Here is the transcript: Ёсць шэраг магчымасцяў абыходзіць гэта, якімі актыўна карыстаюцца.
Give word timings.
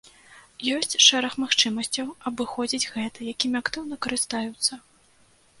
Ёсць 0.75 0.97
шэраг 1.07 1.35
магчымасцяў 1.43 2.09
абыходзіць 2.31 2.89
гэта, 2.97 3.19
якімі 3.35 3.55
актыўна 3.63 3.95
карыстаюцца. 4.07 4.73